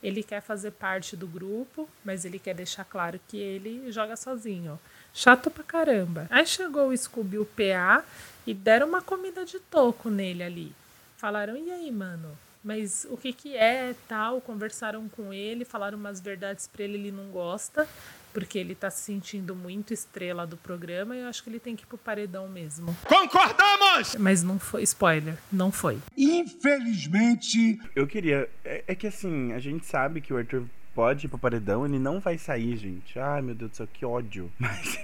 Ele 0.06 0.22
quer 0.22 0.42
fazer 0.42 0.72
parte 0.72 1.16
do 1.18 1.26
grupo, 1.26 1.90
mas 2.04 2.26
ele 2.26 2.38
quer 2.38 2.54
deixar 2.54 2.86
claro 2.86 3.20
que 3.28 3.38
ele 3.38 3.92
joga 3.92 4.16
sozinho. 4.16 4.80
Chato 5.14 5.50
pra 5.50 5.64
caramba. 5.64 6.28
Aí 6.30 6.46
chegou 6.46 6.90
o 6.90 6.98
Scooby 6.98 7.40
o 7.40 7.46
PA 7.46 8.04
e 8.46 8.54
deram 8.54 8.88
uma 8.88 9.02
comida 9.02 9.44
de 9.44 9.60
toco 9.60 10.10
nele 10.10 10.44
ali. 10.44 10.76
Falaram, 11.18 11.58
e 11.58 11.72
aí, 11.72 11.90
mano? 11.92 12.38
Mas 12.66 13.06
o 13.12 13.16
que 13.16 13.32
que 13.32 13.56
é, 13.56 13.94
tal? 14.08 14.42
Conversaram 14.42 15.08
com 15.08 15.32
ele, 15.32 15.64
falaram 15.64 16.00
umas 16.00 16.20
verdades 16.20 16.68
pra 16.68 16.84
ele, 16.84 16.96
ele 16.96 17.12
não 17.12 17.30
gosta 17.30 17.88
porque 18.34 18.60
ele 18.60 18.76
tá 18.76 18.90
se 18.90 19.02
sentindo 19.02 19.56
muito 19.56 19.94
estrela 19.94 20.46
do 20.46 20.58
programa 20.58 21.16
e 21.16 21.22
eu 21.22 21.28
acho 21.28 21.42
que 21.42 21.50
ele 21.50 21.60
tem 21.60 21.74
que 21.74 21.84
ir 21.84 21.86
pro 21.86 21.98
paredão 21.98 22.50
mesmo. 22.50 22.94
Concordamos! 23.08 24.18
Mas 24.20 24.44
não 24.44 24.60
foi, 24.60 24.84
spoiler, 24.84 25.38
não 25.50 25.72
foi. 25.72 26.00
Infelizmente. 26.18 27.80
Eu 27.96 28.06
queria. 28.06 28.50
É, 28.66 28.84
é 28.88 28.96
que 28.96 29.08
assim, 29.08 29.54
a 29.54 29.60
gente 29.60 29.86
sabe 29.86 30.20
que 30.20 30.34
o 30.34 30.38
Arthur 30.38 30.66
pode 30.94 31.28
ir 31.28 31.30
pro 31.30 31.38
paredão, 31.38 31.86
ele 31.86 31.98
não 31.98 32.20
vai 32.20 32.38
sair, 32.38 32.76
gente. 32.76 33.18
Ai 33.18 33.42
meu 33.42 33.56
Deus 33.56 33.72
do 33.72 33.78
céu, 33.78 33.88
que 33.88 34.06
ódio. 34.06 34.52
Mas 34.60 34.98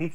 ele 0.00 0.14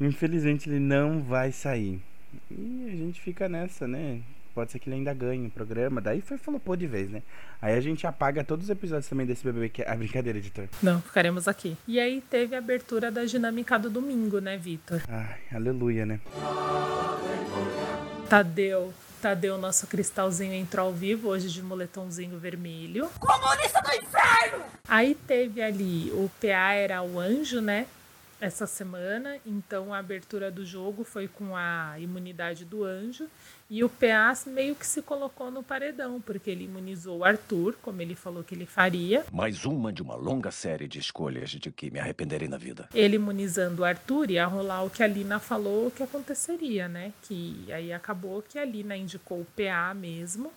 não, 0.00 0.08
infelizmente 0.08 0.68
ele 0.68 0.80
não 0.80 1.22
vai 1.22 1.52
sair. 1.52 2.02
E 2.50 2.88
a 2.92 2.96
gente 2.96 3.20
fica 3.20 3.48
nessa, 3.48 3.86
né? 3.86 4.22
Pode 4.52 4.70
ser 4.70 4.78
que 4.78 4.88
ele 4.88 4.96
ainda 4.96 5.12
ganhe 5.12 5.46
o 5.46 5.50
programa. 5.50 6.00
Daí 6.00 6.20
foi 6.20 6.38
flopou 6.38 6.76
de 6.76 6.86
vez, 6.86 7.10
né? 7.10 7.22
Aí 7.60 7.74
a 7.74 7.80
gente 7.80 8.06
apaga 8.06 8.44
todos 8.44 8.64
os 8.64 8.70
episódios 8.70 9.08
também 9.08 9.26
desse 9.26 9.44
BBB 9.44 9.68
que 9.68 9.82
é 9.82 9.90
a 9.90 9.94
brincadeira, 9.96 10.38
editor. 10.38 10.68
Não, 10.82 11.00
ficaremos 11.00 11.48
aqui. 11.48 11.76
E 11.86 11.98
aí 11.98 12.20
teve 12.30 12.54
a 12.54 12.58
abertura 12.58 13.10
da 13.10 13.24
dinâmica 13.24 13.78
do 13.78 13.90
domingo, 13.90 14.40
né, 14.40 14.56
Vitor? 14.56 15.02
Ai, 15.08 15.40
aleluia, 15.52 16.06
né? 16.06 16.20
Tadeu 18.28 18.92
Tadeu, 19.22 19.56
nosso 19.56 19.86
cristalzinho, 19.86 20.52
entrou 20.52 20.86
ao 20.86 20.92
vivo 20.92 21.28
hoje 21.28 21.48
de 21.48 21.62
moletomzinho 21.62 22.36
vermelho. 22.40 23.08
Comunista 23.20 23.80
do 23.80 23.92
inferno! 23.94 24.64
Aí 24.88 25.14
teve 25.14 25.62
ali, 25.62 26.10
o 26.10 26.28
PA 26.40 26.72
era 26.72 27.00
o 27.02 27.20
anjo, 27.20 27.60
né? 27.60 27.86
Essa 28.42 28.66
semana, 28.66 29.38
então 29.46 29.94
a 29.94 29.98
abertura 29.98 30.50
do 30.50 30.66
jogo 30.66 31.04
foi 31.04 31.28
com 31.28 31.54
a 31.54 31.94
imunidade 32.00 32.64
do 32.64 32.82
anjo. 32.82 33.28
E 33.70 33.84
o 33.84 33.88
PA 33.88 34.34
meio 34.48 34.74
que 34.74 34.84
se 34.84 35.00
colocou 35.00 35.48
no 35.48 35.62
paredão, 35.62 36.20
porque 36.20 36.50
ele 36.50 36.64
imunizou 36.64 37.18
o 37.18 37.24
Arthur, 37.24 37.76
como 37.80 38.02
ele 38.02 38.16
falou 38.16 38.42
que 38.42 38.52
ele 38.52 38.66
faria. 38.66 39.24
Mais 39.32 39.64
uma 39.64 39.92
de 39.92 40.02
uma 40.02 40.16
longa 40.16 40.50
série 40.50 40.88
de 40.88 40.98
escolhas 40.98 41.50
de 41.50 41.70
que 41.70 41.88
me 41.88 42.00
arrependerei 42.00 42.48
na 42.48 42.58
vida. 42.58 42.88
Ele 42.92 43.14
imunizando 43.14 43.82
o 43.82 43.84
Arthur 43.84 44.32
ia 44.32 44.44
rolar 44.44 44.82
o 44.82 44.90
que 44.90 45.04
a 45.04 45.06
Lina 45.06 45.38
falou 45.38 45.92
que 45.92 46.02
aconteceria, 46.02 46.88
né? 46.88 47.12
Que 47.22 47.68
aí 47.70 47.92
acabou 47.92 48.42
que 48.42 48.58
a 48.58 48.64
Lina 48.64 48.96
indicou 48.96 49.42
o 49.42 49.46
PA 49.56 49.94
mesmo. 49.94 50.52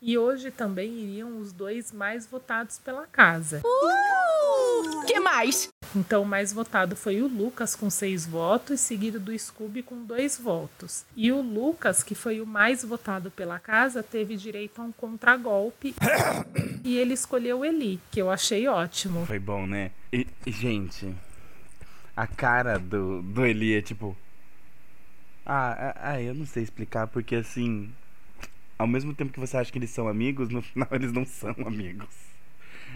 E 0.00 0.16
hoje 0.16 0.50
também 0.50 0.90
iriam 0.90 1.38
os 1.38 1.52
dois 1.52 1.92
mais 1.92 2.26
votados 2.26 2.78
pela 2.78 3.06
casa. 3.06 3.60
Uh, 3.62 4.63
que 5.06 5.20
mais? 5.20 5.68
Então, 5.94 6.22
o 6.22 6.26
mais 6.26 6.52
votado 6.52 6.96
foi 6.96 7.22
o 7.22 7.28
Lucas, 7.28 7.76
com 7.76 7.88
seis 7.88 8.26
votos, 8.26 8.80
seguido 8.80 9.20
do 9.20 9.36
Scooby, 9.38 9.82
com 9.82 10.04
dois 10.04 10.38
votos. 10.38 11.04
E 11.16 11.30
o 11.30 11.40
Lucas, 11.40 12.02
que 12.02 12.14
foi 12.14 12.40
o 12.40 12.46
mais 12.46 12.82
votado 12.84 13.30
pela 13.30 13.58
casa, 13.58 14.02
teve 14.02 14.36
direito 14.36 14.80
a 14.80 14.84
um 14.84 14.92
contragolpe. 14.92 15.94
e 16.82 16.96
ele 16.96 17.14
escolheu 17.14 17.60
o 17.60 17.64
Eli, 17.64 18.00
que 18.10 18.20
eu 18.20 18.30
achei 18.30 18.66
ótimo. 18.66 19.24
Foi 19.26 19.38
bom, 19.38 19.66
né? 19.66 19.92
E, 20.12 20.26
gente, 20.46 21.14
a 22.16 22.26
cara 22.26 22.78
do, 22.78 23.22
do 23.22 23.44
Eli 23.46 23.74
é 23.74 23.82
tipo. 23.82 24.16
Ah, 25.46 25.94
ah, 26.00 26.22
eu 26.22 26.34
não 26.34 26.46
sei 26.46 26.62
explicar, 26.62 27.06
porque 27.06 27.36
assim. 27.36 27.92
Ao 28.76 28.88
mesmo 28.88 29.14
tempo 29.14 29.32
que 29.32 29.38
você 29.38 29.56
acha 29.56 29.70
que 29.70 29.78
eles 29.78 29.90
são 29.90 30.08
amigos, 30.08 30.48
no 30.48 30.60
final 30.60 30.88
eles 30.92 31.12
não 31.12 31.24
são 31.24 31.54
amigos. 31.64 32.33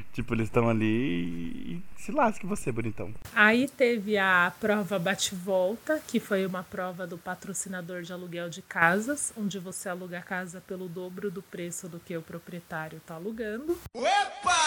Tipo, 0.13 0.35
eles 0.35 0.49
estão 0.49 0.69
ali 0.69 0.85
e 0.89 1.83
se 1.97 2.13
lasque 2.13 2.47
você, 2.47 2.73
bonitão. 2.73 3.13
Aí 3.35 3.69
teve 3.69 4.17
a 4.17 4.53
prova 4.61 4.99
bate-volta, 4.99 6.01
que 6.07 6.19
foi 6.19 6.47
uma 6.47 6.63
prova 6.63 7.07
do 7.07 7.19
patrocinador 7.19 8.03
de 8.03 8.13
aluguel 8.13 8.49
de 8.49 8.63
casas, 8.63 9.33
onde 9.37 9.59
você 9.59 9.89
aluga 9.89 10.19
a 10.19 10.23
casa 10.23 10.61
pelo 10.61 10.89
dobro 10.89 11.31
do 11.31 11.43
preço 11.43 11.89
do 11.89 12.01
que 12.01 12.17
o 12.17 12.23
proprietário 12.23 13.01
tá 13.07 13.15
alugando. 13.15 13.79
Opa! 13.95 14.59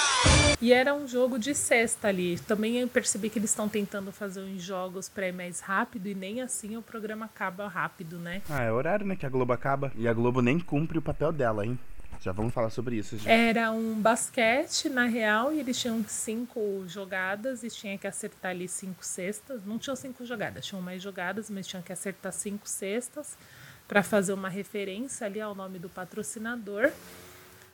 E 0.62 0.72
era 0.72 0.94
um 0.94 1.08
jogo 1.08 1.40
de 1.40 1.56
cesta 1.56 2.08
ali. 2.08 2.38
Também 2.40 2.78
eu 2.78 2.88
percebi 2.88 3.30
que 3.30 3.40
eles 3.40 3.50
estão 3.50 3.68
tentando 3.68 4.12
fazer 4.12 4.42
uns 4.42 4.62
jogos 4.62 5.10
para 5.10 5.28
ir 5.28 5.34
mais 5.34 5.60
rápido 5.60 6.08
e 6.08 6.14
nem 6.14 6.42
assim 6.42 6.78
o 6.78 6.82
programa 6.82 7.26
acaba 7.26 7.68
rápido, 7.68 8.20
né? 8.20 8.42
Ah, 8.50 8.62
é 8.62 8.72
horário, 8.72 9.06
né? 9.06 9.16
Que 9.16 9.26
a 9.26 9.30
Globo 9.30 9.54
acaba. 9.54 9.92
E 9.96 10.08
a 10.08 10.14
Globo 10.14 10.42
nem 10.42 10.60
cumpre 10.60 10.98
o 11.00 11.02
papel 11.02 11.32
dela, 11.32 11.66
hein? 11.66 11.80
Já 12.22 12.32
vamos 12.32 12.54
falar 12.54 12.70
sobre 12.70 12.98
isso. 12.98 13.18
Já. 13.18 13.32
Era 13.32 13.72
um 13.72 14.00
basquete, 14.00 14.88
na 14.88 15.06
real, 15.06 15.52
e 15.52 15.60
eles 15.60 15.80
tinham 15.80 16.06
cinco 16.08 16.84
jogadas 16.88 17.64
e 17.64 17.70
tinha 17.70 17.98
que 17.98 18.06
acertar 18.06 18.52
ali 18.52 18.68
cinco 18.68 19.04
cestas. 19.04 19.66
Não 19.66 19.80
tinham 19.80 19.96
cinco 19.96 20.24
jogadas, 20.24 20.64
tinham 20.64 20.82
mais 20.84 21.02
jogadas, 21.02 21.50
mas 21.50 21.66
tinham 21.66 21.82
que 21.82 21.92
acertar 21.92 22.32
cinco 22.32 22.70
cestas 22.70 23.36
para 23.88 24.04
fazer 24.04 24.34
uma 24.34 24.50
referência 24.50 25.26
ali 25.26 25.42
ao 25.42 25.56
nome 25.56 25.80
do 25.80 25.90
patrocinador. 25.90 26.92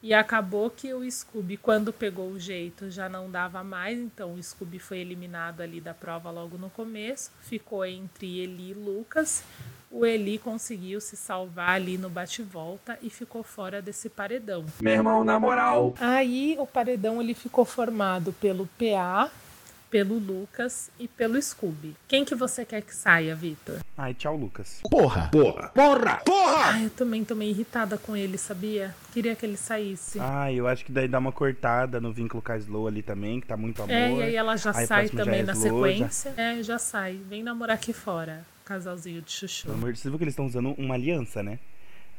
E 0.02 0.14
acabou 0.14 0.70
que 0.70 0.94
o 0.94 1.10
Scooby, 1.12 1.58
quando 1.58 1.92
pegou 1.92 2.30
o 2.32 2.40
jeito, 2.40 2.90
já 2.90 3.10
não 3.10 3.30
dava 3.30 3.64
mais, 3.64 4.00
então 4.00 4.34
o 4.36 4.42
Scooby 4.42 4.80
foi 4.80 5.00
eliminado 5.00 5.60
ali 5.60 5.82
da 5.82 5.94
prova 5.94 6.32
logo 6.32 6.58
no 6.58 6.70
começo. 6.70 7.32
Ficou 7.42 7.84
entre 7.84 8.40
Eli 8.40 8.72
e 8.72 8.74
Lucas. 8.74 9.44
O 9.90 10.06
Eli 10.06 10.38
conseguiu 10.38 11.00
se 11.00 11.16
salvar 11.16 11.70
ali 11.70 11.98
no 11.98 12.10
bate-volta 12.10 13.00
e 13.02 13.10
ficou 13.10 13.42
fora 13.42 13.82
desse 13.82 14.10
paredão. 14.10 14.66
Meu 14.82 14.94
irmão, 14.94 15.24
na 15.24 15.40
moral. 15.40 15.94
Aí 16.00 16.58
o 16.60 16.68
paredão 16.68 17.22
ele 17.22 17.34
ficou 17.34 17.64
formado 17.64 18.34
pelo 18.34 18.68
PA, 18.78 19.32
pelo 19.90 20.18
Lucas 20.18 20.90
e 21.00 21.08
pelo 21.08 21.42
Scooby. 21.42 21.96
Quem 22.08 22.26
que 22.26 22.36
você 22.36 22.66
quer 22.66 22.82
que 22.82 22.94
saia, 22.94 23.36
Vitor? 23.36 23.80
Ai, 23.98 24.14
tchau, 24.14 24.36
Lucas. 24.36 24.82
Porra! 24.90 25.30
Porra! 25.32 25.70
Porra! 25.70 26.16
Porra! 26.26 26.66
Ai, 26.74 26.86
eu 26.86 26.90
também 26.90 27.24
tô 27.24 27.36
meio 27.36 27.52
irritada 27.52 27.98
com 27.98 28.16
ele, 28.16 28.38
sabia? 28.38 28.94
Queria 29.14 29.36
que 29.36 29.46
ele 29.46 29.58
saísse. 29.58 30.20
Ai, 30.20 30.56
eu 30.56 30.68
acho 30.68 30.84
que 30.86 30.92
daí 30.92 31.08
dá 31.08 31.20
uma 31.20 31.32
cortada 31.32 32.00
no 32.02 32.12
vínculo 32.12 32.42
com 32.42 32.52
a 32.52 32.58
Slow 32.58 32.88
ali 32.88 33.02
também, 33.02 33.40
que 33.40 33.48
tá 33.48 33.56
muito 33.56 33.82
amor. 33.82 33.94
É, 33.94 34.12
e 34.12 34.22
aí 34.24 34.36
ela 34.36 34.56
já 34.58 34.72
aí 34.76 34.86
sai 34.86 35.10
também 35.10 35.26
já 35.26 35.40
é 35.40 35.44
na 35.44 35.54
Slow, 35.54 35.84
sequência. 35.86 36.34
Já... 36.36 36.44
É, 36.44 36.64
já 36.64 36.78
sai. 36.80 37.20
Vem 37.30 37.44
namorar 37.44 37.76
aqui 37.76 37.94
fora. 37.94 38.46
Casalzinho 38.66 39.22
de 39.22 39.32
chuchu. 39.32 39.64
Pelo 39.68 39.78
amor 39.78 39.86
de 39.88 39.94
Deus, 39.94 40.00
você 40.02 40.10
viu 40.10 40.18
que 40.18 40.24
eles 40.26 40.34
estão 40.34 40.46
usando 40.46 40.76
uma 40.78 40.96
aliança, 40.96 41.42
né? 41.42 41.58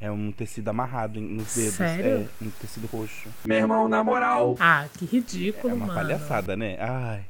É 0.00 0.10
um 0.10 0.30
tecido 0.32 0.68
amarrado 0.68 1.20
nos 1.20 1.54
dedos. 1.56 1.74
Sério? 1.74 2.28
É 2.40 2.44
um 2.44 2.50
tecido 2.50 2.86
roxo. 2.86 3.28
Meu 3.44 3.58
irmão, 3.58 3.88
na 3.88 4.02
moral. 4.02 4.56
Ah, 4.60 4.86
que 4.96 5.04
ridículo, 5.04 5.72
É 5.72 5.76
uma 5.76 5.86
mano. 5.86 5.98
palhaçada, 6.00 6.56
né? 6.56 6.76
Ai. 6.80 7.24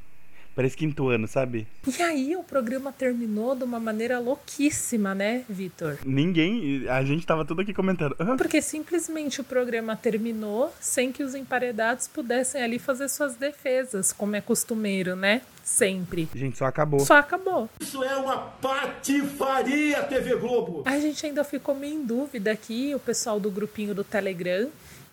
Parece 0.58 0.76
quinto 0.76 1.08
ano, 1.08 1.28
sabe? 1.28 1.68
E 1.86 2.02
aí 2.02 2.34
o 2.34 2.42
programa 2.42 2.90
terminou 2.90 3.54
de 3.54 3.62
uma 3.62 3.78
maneira 3.78 4.18
louquíssima, 4.18 5.14
né, 5.14 5.44
Vitor? 5.48 5.98
Ninguém. 6.04 6.84
A 6.88 7.04
gente 7.04 7.24
tava 7.24 7.44
tudo 7.44 7.60
aqui 7.60 7.72
comentando. 7.72 8.16
"Ah, 8.18 8.34
Porque 8.36 8.60
simplesmente 8.60 9.40
o 9.40 9.44
programa 9.44 9.94
terminou 9.94 10.74
sem 10.80 11.12
que 11.12 11.22
os 11.22 11.36
emparedados 11.36 12.08
pudessem 12.08 12.60
ali 12.60 12.80
fazer 12.80 13.08
suas 13.08 13.36
defesas, 13.36 14.12
como 14.12 14.34
é 14.34 14.40
costumeiro, 14.40 15.14
né? 15.14 15.42
Sempre. 15.62 16.28
Gente, 16.34 16.58
só 16.58 16.64
acabou. 16.64 16.98
Só 16.98 17.14
acabou. 17.18 17.68
Isso 17.78 18.02
é 18.02 18.16
uma 18.16 18.38
patifaria, 18.38 20.02
TV 20.02 20.34
Globo. 20.34 20.82
A 20.86 20.98
gente 20.98 21.24
ainda 21.24 21.44
ficou 21.44 21.72
meio 21.72 21.94
em 21.94 22.04
dúvida 22.04 22.50
aqui, 22.50 22.92
o 22.96 22.98
pessoal 22.98 23.38
do 23.38 23.48
grupinho 23.48 23.94
do 23.94 24.02
Telegram, 24.02 24.68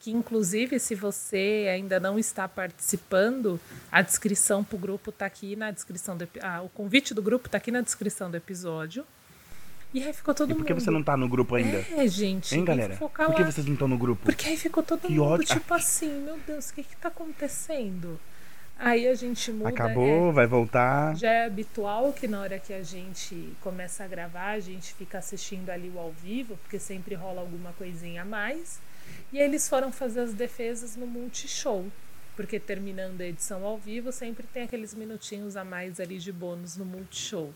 que 0.05 0.11
inclusive 0.11 0.79
se 0.79 0.93
você 0.93 1.65
ainda 1.73 1.99
não 1.99 2.19
está 2.19 2.47
participando, 2.47 3.59
a 3.91 4.03
descrição 4.03 4.63
pro 4.63 4.77
grupo 4.77 5.11
tá 5.11 5.25
aqui 5.25 5.55
na 5.55 5.71
descrição 5.71 6.15
do 6.15 6.27
ah, 6.43 6.61
o 6.61 6.69
convite 6.69 7.11
do 7.11 7.23
grupo 7.23 7.49
tá 7.49 7.57
aqui 7.57 7.71
na 7.71 7.81
descrição 7.81 8.29
do 8.29 8.37
episódio. 8.37 9.03
E 9.91 10.03
aí 10.03 10.13
ficou 10.13 10.35
todo 10.35 10.51
E 10.51 10.53
por 10.53 10.63
que 10.63 10.73
mundo. 10.73 10.83
você 10.83 10.91
não 10.91 11.01
tá 11.01 11.17
no 11.17 11.27
grupo 11.27 11.55
ainda? 11.55 11.83
É, 11.97 12.07
gente. 12.07 12.53
Hein, 12.55 12.63
galera? 12.63 12.97
Por 12.97 13.09
que 13.09 13.41
lá. 13.41 13.51
vocês 13.51 13.65
não 13.65 13.73
estão 13.73 13.87
no 13.87 13.97
grupo? 13.97 14.25
Porque 14.25 14.47
aí 14.47 14.57
ficou 14.57 14.83
todo 14.83 14.99
Que 15.01 15.09
mundo 15.09 15.23
ódio. 15.23 15.47
tipo 15.47 15.73
assim, 15.73 16.21
meu 16.21 16.37
Deus, 16.45 16.69
o 16.69 16.73
que 16.75 16.83
que 16.83 16.95
tá 16.97 17.07
acontecendo? 17.07 18.19
Aí 18.77 19.07
a 19.07 19.15
gente 19.15 19.51
muda. 19.51 19.69
Acabou, 19.69 20.29
é, 20.29 20.33
vai 20.33 20.45
voltar. 20.45 21.15
já 21.15 21.31
é 21.31 21.45
habitual 21.47 22.13
que 22.13 22.27
na 22.27 22.41
hora 22.41 22.59
que 22.59 22.73
a 22.73 22.83
gente 22.83 23.53
começa 23.59 24.03
a 24.03 24.07
gravar, 24.07 24.51
a 24.51 24.59
gente 24.59 24.93
fica 24.93 25.17
assistindo 25.17 25.71
ali 25.71 25.89
o 25.89 25.97
ao 25.97 26.11
vivo, 26.11 26.57
porque 26.57 26.77
sempre 26.77 27.15
rola 27.15 27.41
alguma 27.41 27.73
coisinha 27.73 28.21
a 28.21 28.25
mais. 28.25 28.79
E 29.31 29.39
eles 29.39 29.67
foram 29.67 29.91
fazer 29.91 30.21
as 30.21 30.33
defesas 30.33 30.95
no 30.95 31.07
Multishow. 31.07 31.85
Porque 32.35 32.59
terminando 32.59 33.21
a 33.21 33.25
edição 33.25 33.63
ao 33.63 33.77
vivo, 33.77 34.11
sempre 34.11 34.45
tem 34.45 34.63
aqueles 34.63 34.93
minutinhos 34.93 35.55
a 35.55 35.63
mais 35.63 35.99
ali 35.99 36.17
de 36.17 36.31
bônus 36.31 36.75
no 36.75 36.85
Multishow. 36.85 37.53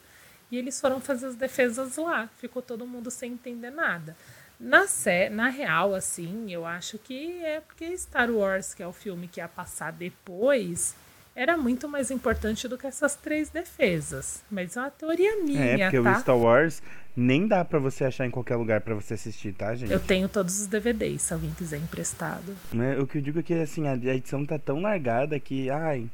E 0.52 0.58
eles 0.58 0.80
foram 0.80 1.00
fazer 1.00 1.28
as 1.28 1.36
defesas 1.36 1.98
lá. 1.98 2.30
Ficou 2.38 2.62
todo 2.62 2.88
mundo 2.88 3.12
sem 3.12 3.34
entender 3.34 3.70
nada. 3.70 4.16
Na, 4.60 4.88
sé 4.88 5.30
na 5.30 5.48
real, 5.48 5.96
assim, 5.96 6.52
eu 6.52 6.66
acho 6.66 6.98
que 6.98 7.44
é 7.44 7.62
porque 7.62 7.98
Star 7.98 8.30
Wars, 8.30 8.74
que 8.74 8.84
é 8.84 8.88
o 8.88 8.92
filme 8.92 9.28
que 9.28 9.40
ia 9.40 9.48
passar 9.48 9.92
depois, 9.92 10.96
era 11.36 11.58
muito 11.58 11.88
mais 11.88 12.12
importante 12.12 12.68
do 12.68 12.78
que 12.78 12.88
essas 12.88 13.16
três 13.16 13.50
defesas. 13.50 14.44
Mas 14.50 14.76
é 14.76 14.82
uma 14.82 14.92
teoria 14.92 15.42
minha, 15.44 15.62
É, 15.62 15.78
porque 15.90 16.02
tá? 16.02 16.18
o 16.18 16.20
Star 16.20 16.38
Wars 16.38 16.82
nem 17.16 17.48
dá 17.48 17.64
pra 17.66 17.80
você 17.80 18.06
achar 18.06 18.26
em 18.26 18.32
qualquer 18.32 18.56
lugar 18.56 18.82
pra 18.82 18.96
você 18.96 19.14
assistir, 19.14 19.54
tá, 19.54 19.74
gente? 19.76 19.92
Eu 19.92 20.00
tenho 20.00 20.30
todos 20.30 20.60
os 20.62 20.68
DVDs, 20.68 21.22
se 21.22 21.34
alguém 21.34 21.52
quiser 21.52 21.78
emprestado. 21.78 22.56
Né, 22.72 22.98
O 23.00 23.06
que 23.08 23.18
eu 23.18 23.22
digo 23.22 23.40
é 23.40 23.44
que, 23.44 23.54
assim, 23.54 23.88
a 23.88 23.96
edição 23.96 24.46
tá 24.46 24.58
tão 24.58 24.82
largada 24.82 25.40
que, 25.40 25.70
ai... 25.70 26.10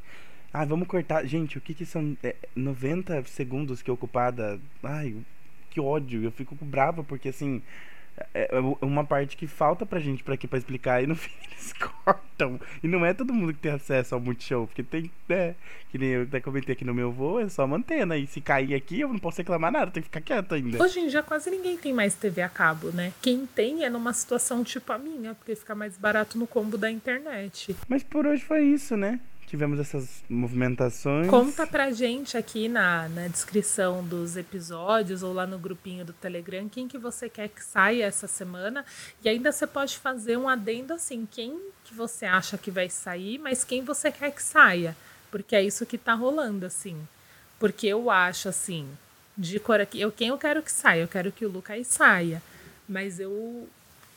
Ai, 0.54 0.66
vamos 0.66 0.88
cortar. 0.88 1.26
Gente, 1.26 1.58
o 1.58 1.62
que 1.62 1.74
que 1.74 1.86
são 1.86 2.16
é, 2.24 2.34
90 2.56 3.24
segundos 3.26 3.82
que 3.82 3.90
é 3.90 3.94
ocupada? 3.94 4.58
Ai, 4.82 5.14
que 5.70 5.82
ódio. 5.82 6.24
Eu 6.24 6.32
fico 6.32 6.56
brava 6.56 7.04
porque, 7.04 7.30
assim... 7.30 7.62
É 8.34 8.50
é 8.56 8.60
uma 8.86 9.04
parte 9.04 9.36
que 9.36 9.48
falta 9.48 9.86
pra 9.86 10.00
gente 10.00 10.24
pra 10.24 10.36
aqui 10.36 10.48
pra 10.48 10.58
explicar 10.58 11.04
e 11.04 11.08
no 11.08 11.16
fim 11.16 11.32
eles 11.52 11.74
cortam. 11.74 12.60
E 12.84 12.88
não 12.88 13.06
é 13.06 13.14
todo 13.14 13.34
mundo 13.34 13.54
que 13.54 13.60
tem 13.60 13.72
acesso 13.72 14.16
ao 14.16 14.22
Multishow, 14.22 14.68
porque 14.68 14.84
tem, 14.84 15.12
né? 15.28 15.56
Que 15.90 15.98
nem 15.98 16.10
eu 16.10 16.24
até 16.24 16.40
comentei 16.40 16.74
aqui 16.74 16.86
no 16.86 16.94
meu 16.94 17.12
voo, 17.12 17.40
é 17.40 17.50
só 17.50 17.66
uma 17.66 17.78
antena. 17.78 18.18
E 18.18 18.28
se 18.28 18.40
cair 18.42 18.74
aqui, 18.76 19.02
eu 19.02 19.10
não 19.10 19.20
posso 19.20 19.38
reclamar 19.38 19.72
nada, 19.72 19.92
tem 19.92 20.02
que 20.04 20.10
ficar 20.10 20.22
quieto 20.22 20.54
ainda. 20.56 20.82
Hoje 20.82 21.00
em 21.00 21.08
dia 21.08 21.24
quase 21.24 21.50
ninguém 21.50 21.78
tem 21.78 21.94
mais 21.94 22.16
TV 22.16 22.42
a 22.42 22.50
cabo, 22.50 22.90
né? 22.92 23.14
Quem 23.22 23.46
tem 23.46 23.84
é 23.84 23.90
numa 23.90 24.14
situação 24.14 24.64
tipo 24.64 24.92
a 24.92 24.98
minha, 24.98 25.34
porque 25.36 25.56
fica 25.56 25.76
mais 25.76 25.98
barato 25.98 26.38
no 26.38 26.48
combo 26.48 26.78
da 26.78 26.90
internet. 26.90 27.76
Mas 27.88 28.04
por 28.04 28.26
hoje 28.26 28.44
foi 28.44 28.64
isso, 28.64 28.96
né? 28.96 29.20
Tivemos 29.48 29.80
essas 29.80 30.24
movimentações. 30.28 31.28
Conta 31.28 31.68
pra 31.68 31.92
gente 31.92 32.36
aqui 32.36 32.68
na, 32.68 33.08
na 33.10 33.28
descrição 33.28 34.04
dos 34.04 34.36
episódios 34.36 35.22
ou 35.22 35.32
lá 35.34 35.46
no 35.46 35.60
grupinho 35.60 36.04
do 36.04 36.14
Telegram 36.14 36.68
quem 36.68 36.88
que 36.88 36.98
você 36.98 37.30
quer 37.30 37.50
que 37.50 37.64
saia 37.64 38.06
essa 38.06 38.28
semana. 38.28 38.84
E 39.24 39.30
ainda 39.30 39.52
você 39.52 39.68
pode 39.68 39.98
fazer 39.98 40.38
um 40.38 40.50
adendo 40.50 40.94
assim, 40.94 41.28
quem 41.30 41.60
que 41.84 41.94
você 41.94 42.26
acha 42.26 42.58
que 42.58 42.72
vai 42.72 42.90
sair, 42.90 43.38
mas 43.38 43.64
quem 43.64 43.84
você 43.84 44.12
quer 44.12 44.32
que 44.32 44.42
saia. 44.42 44.98
Porque 45.30 45.56
é 45.56 45.62
isso 45.62 45.86
que 45.86 45.98
tá 45.98 46.14
rolando, 46.14 46.66
assim. 46.66 46.98
Porque 47.60 47.88
eu 47.88 48.10
acho, 48.10 48.50
assim, 48.50 48.88
de 49.38 49.60
cor 49.60 49.80
aqui, 49.80 50.02
eu, 50.02 50.12
quem 50.12 50.30
eu 50.30 50.38
quero 50.38 50.64
que 50.64 50.72
saia? 50.72 51.02
Eu 51.02 51.08
quero 51.08 51.32
que 51.32 51.46
o 51.46 51.50
Lucas 51.50 51.88
saia. 51.88 52.42
Mas 52.88 53.20
eu 53.20 53.68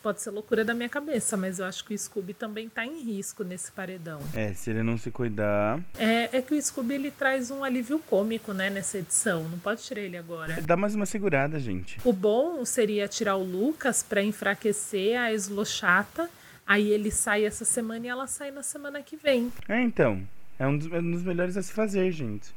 Pode 0.03 0.23
ser 0.23 0.31
loucura 0.31 0.65
da 0.65 0.75
minha 0.75 0.89
cabeça, 0.89 1.37
mas 1.37 1.59
eu 1.59 1.67
acho 1.67 1.85
que 1.85 1.95
o 1.95 1.99
Scooby 1.99 2.33
também 2.33 2.69
tá 2.69 2.85
em 2.85 3.03
risco 3.03 3.43
nesse 3.43 3.73
paredão. 3.73 4.21
É, 4.35 4.55
se 4.55 4.71
ele 4.71 4.83
não 4.83 4.97
se 4.97 5.11
cuidar. 5.11 5.81
É, 5.99 6.39
é 6.39 6.43
que 6.43 6.55
o 6.55 6.63
Scooby 6.63 6.95
ele 6.95 7.11
traz 7.11 7.51
um 7.51 7.65
alívio 7.65 7.99
cômico, 7.99 8.53
né, 8.53 8.71
nessa 8.71 8.99
edição. 8.99 9.49
Não 9.49 9.59
pode 9.59 9.83
tirar 9.83 10.01
ele 10.01 10.17
agora. 10.17 10.61
Dá 10.63 10.77
mais 10.77 10.95
uma 10.95 11.07
segurada, 11.07 11.59
gente. 11.59 11.99
O 12.05 12.13
bom 12.13 12.65
seria 12.65 13.09
tirar 13.09 13.37
o 13.37 13.43
Lucas 13.43 14.03
para 14.03 14.23
enfraquecer 14.23 15.19
a 15.19 15.33
Eslochata. 15.33 16.31
Aí 16.67 16.91
ele 16.91 17.11
sai 17.11 17.45
essa 17.45 17.65
semana 17.65 18.07
e 18.07 18.09
ela 18.09 18.27
sai 18.27 18.51
na 18.51 18.63
semana 18.63 19.03
que 19.03 19.17
vem. 19.17 19.53
É, 19.69 19.81
então. 19.81 20.23
É 20.59 20.67
um 20.67 20.77
dos, 20.77 20.93
é 20.93 20.99
um 20.99 21.11
dos 21.11 21.23
melhores 21.23 21.57
a 21.57 21.63
se 21.63 21.73
fazer, 21.73 22.11
gente. 22.13 22.53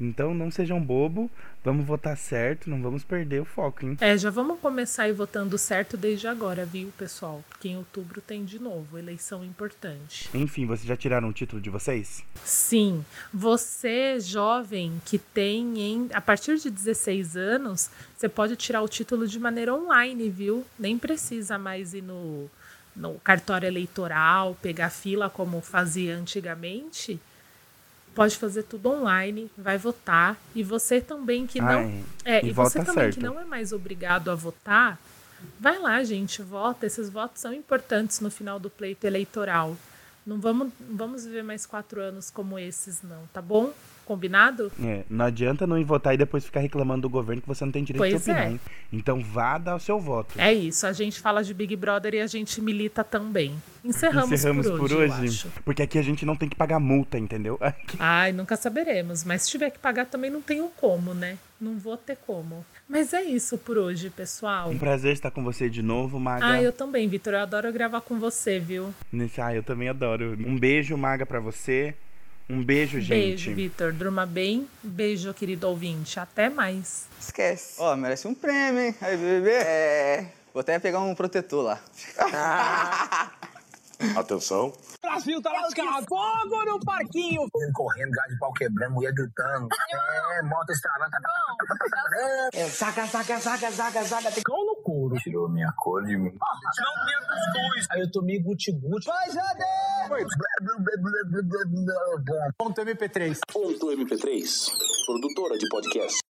Então 0.00 0.32
não 0.32 0.50
sejam 0.50 0.80
bobo, 0.80 1.30
vamos 1.64 1.84
votar 1.84 2.16
certo, 2.16 2.70
não 2.70 2.80
vamos 2.80 3.02
perder 3.02 3.40
o 3.40 3.44
foco, 3.44 3.84
hein? 3.84 3.96
É, 4.00 4.16
já 4.16 4.30
vamos 4.30 4.60
começar 4.60 5.04
aí 5.04 5.12
votando 5.12 5.58
certo 5.58 5.96
desde 5.96 6.28
agora, 6.28 6.64
viu, 6.64 6.92
pessoal? 6.96 7.44
Porque 7.48 7.68
em 7.68 7.76
outubro 7.76 8.20
tem 8.20 8.44
de 8.44 8.58
novo, 8.58 8.98
eleição 8.98 9.44
importante. 9.44 10.28
Enfim, 10.32 10.66
vocês 10.66 10.86
já 10.86 10.96
tiraram 10.96 11.28
o 11.28 11.32
título 11.32 11.60
de 11.60 11.68
vocês? 11.68 12.22
Sim. 12.44 13.04
Você, 13.34 14.20
jovem, 14.20 15.00
que 15.04 15.18
tem 15.18 15.80
em, 15.80 16.08
a 16.12 16.20
partir 16.20 16.58
de 16.58 16.70
16 16.70 17.36
anos, 17.36 17.90
você 18.16 18.28
pode 18.28 18.54
tirar 18.56 18.82
o 18.82 18.88
título 18.88 19.26
de 19.26 19.38
maneira 19.38 19.74
online, 19.74 20.30
viu? 20.30 20.64
Nem 20.78 20.96
precisa 20.96 21.58
mais 21.58 21.92
ir 21.92 22.02
no, 22.02 22.48
no 22.94 23.14
cartório 23.14 23.66
eleitoral, 23.66 24.56
pegar 24.62 24.90
fila 24.90 25.28
como 25.28 25.60
fazia 25.60 26.16
antigamente 26.16 27.20
pode 28.18 28.36
fazer 28.36 28.64
tudo 28.64 28.90
online, 28.90 29.48
vai 29.56 29.78
votar. 29.78 30.36
E 30.52 30.64
você 30.64 31.00
também 31.00 31.46
que 31.46 31.60
não. 31.60 31.68
Ai, 31.68 32.04
é, 32.24 32.44
e 32.44 32.48
e 32.48 32.52
você 32.52 32.80
também 32.80 33.04
certo. 33.04 33.14
que 33.14 33.22
não 33.22 33.38
é 33.38 33.44
mais 33.44 33.72
obrigado 33.72 34.28
a 34.28 34.34
votar, 34.34 34.98
vai 35.60 35.78
lá, 35.78 36.02
gente, 36.02 36.42
vota. 36.42 36.84
Esses 36.84 37.08
votos 37.08 37.40
são 37.40 37.54
importantes 37.54 38.18
no 38.18 38.28
final 38.28 38.58
do 38.58 38.68
pleito 38.68 39.06
eleitoral. 39.06 39.76
Não 40.28 40.38
vamos, 40.38 40.68
não 40.78 40.94
vamos 40.94 41.24
viver 41.24 41.42
mais 41.42 41.64
quatro 41.64 42.02
anos 42.02 42.28
como 42.28 42.58
esses, 42.58 43.00
não, 43.02 43.26
tá 43.32 43.40
bom? 43.40 43.72
Combinado? 44.04 44.70
É, 44.78 45.02
não 45.08 45.24
adianta 45.24 45.66
não 45.66 45.78
ir 45.78 45.84
votar 45.84 46.12
e 46.12 46.18
depois 46.18 46.44
ficar 46.44 46.60
reclamando 46.60 47.02
do 47.02 47.08
governo 47.08 47.40
que 47.40 47.48
você 47.48 47.64
não 47.64 47.72
tem 47.72 47.82
direito 47.82 47.98
Pois 47.98 48.10
de 48.12 48.30
opinar, 48.30 48.46
é. 48.46 48.50
hein? 48.50 48.60
Então 48.92 49.22
vá 49.22 49.56
dar 49.56 49.76
o 49.76 49.80
seu 49.80 49.98
voto. 49.98 50.38
É 50.38 50.52
isso, 50.52 50.86
a 50.86 50.92
gente 50.92 51.18
fala 51.18 51.42
de 51.42 51.54
Big 51.54 51.74
Brother 51.76 52.12
e 52.12 52.20
a 52.20 52.26
gente 52.26 52.60
milita 52.60 53.02
também. 53.02 53.54
Encerramos, 53.82 54.30
Encerramos 54.30 54.66
por 54.66 54.78
por 54.80 54.92
hoje, 54.92 55.22
hoje. 55.22 55.46
Porque 55.64 55.82
aqui 55.82 55.98
a 55.98 56.02
gente 56.02 56.26
não 56.26 56.36
tem 56.36 56.46
que 56.46 56.56
pagar 56.56 56.78
multa, 56.78 57.18
entendeu? 57.18 57.58
Ai, 57.98 58.30
nunca 58.30 58.54
saberemos. 58.54 59.24
Mas 59.24 59.42
se 59.42 59.50
tiver 59.50 59.70
que 59.70 59.78
pagar 59.78 60.04
também 60.04 60.30
não 60.30 60.42
tenho 60.42 60.68
como, 60.76 61.14
né? 61.14 61.38
Não 61.58 61.78
vou 61.78 61.96
ter 61.96 62.18
como. 62.26 62.66
Mas 62.88 63.12
é 63.12 63.22
isso 63.22 63.58
por 63.58 63.76
hoje, 63.76 64.08
pessoal. 64.10 64.70
Um 64.70 64.78
prazer 64.78 65.12
estar 65.12 65.30
com 65.30 65.44
você 65.44 65.68
de 65.68 65.82
novo, 65.82 66.18
Maga. 66.18 66.46
Ah, 66.46 66.62
eu 66.62 66.72
também, 66.72 67.06
Vitor. 67.08 67.34
Eu 67.34 67.40
adoro 67.40 67.70
gravar 67.72 68.00
com 68.00 68.18
você, 68.18 68.58
viu? 68.58 68.94
Nesse- 69.12 69.40
Ah, 69.40 69.54
eu 69.54 69.62
também 69.62 69.88
adoro. 69.88 70.36
Um 70.40 70.58
beijo, 70.58 70.96
Maga, 70.96 71.26
pra 71.26 71.38
você. 71.38 71.94
Um 72.48 72.64
beijo, 72.64 72.98
gente. 72.98 73.10
Beijo, 73.10 73.54
Vitor. 73.54 73.92
Durma 73.92 74.24
bem. 74.24 74.66
Beijo, 74.82 75.34
querido 75.34 75.68
ouvinte. 75.68 76.18
Até 76.18 76.48
mais. 76.48 77.06
Esquece. 77.20 77.74
Ó, 77.78 77.94
merece 77.94 78.26
um 78.26 78.34
prêmio, 78.34 78.80
hein? 78.80 78.94
Aí, 79.02 79.16
bebê. 79.18 79.50
É. 79.52 80.32
Vou 80.54 80.60
até 80.62 80.78
pegar 80.78 81.00
um 81.00 81.14
protetor 81.14 81.62
lá. 81.64 81.80
Atenção. 84.16 84.72
Brasil 85.02 85.42
tá 85.42 85.50
lascado. 85.52 86.06
Fogo 86.08 86.64
no 86.64 86.78
parquinho. 86.80 87.42
Correndo, 87.74 88.10
gás 88.12 88.28
de 88.28 88.38
pau 88.38 88.52
quebrando, 88.52 88.94
mulher 88.94 89.12
gritando. 89.12 89.68
É, 89.92 90.42
moto 90.42 90.70
estralando. 90.70 91.10
É, 92.54 92.68
saca, 92.68 93.06
saca, 93.06 93.38
saca, 93.40 93.70
saca, 93.70 94.04
saca. 94.04 94.32
Tem 94.32 94.42
cão 94.42 94.64
no 94.64 94.76
couro. 94.82 95.16
Tirou 95.16 95.48
minha 95.48 95.72
cor 95.76 96.04
de 96.04 96.16
mim. 96.16 96.32
Não 96.32 97.04
minha 97.04 97.20
cuscuz. 97.20 97.86
Aí 97.90 98.00
eu 98.00 98.10
tomei 98.12 98.38
guti-guti. 98.40 99.06
Vai, 99.06 99.30
Jade! 99.30 99.64
Ponto 102.56 102.80
MP3. 102.80 103.38
Ponto 103.52 103.86
MP3, 103.86 104.70
produtora 105.06 105.58
de 105.58 105.68
podcast. 105.68 106.27